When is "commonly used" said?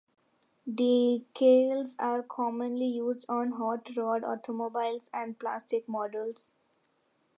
2.23-3.23